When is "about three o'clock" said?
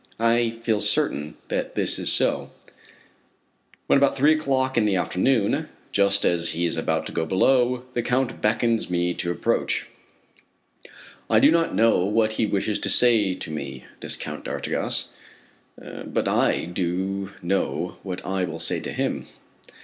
3.97-4.75